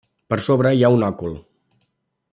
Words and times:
Per 0.33 0.37
sobre 0.45 0.71
hi 0.77 0.81
ha 0.87 0.91
un 0.95 1.05
òcul. 1.11 1.37